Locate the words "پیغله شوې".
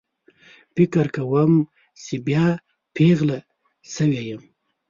2.95-4.21